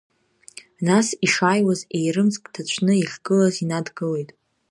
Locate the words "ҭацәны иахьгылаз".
2.53-3.55